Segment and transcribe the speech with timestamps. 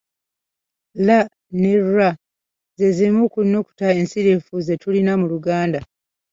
[1.05, 1.07] L
[1.61, 1.95] ne r
[2.77, 5.79] ze zimu ku nnukuta ensirifu ze tulina mu Luganda.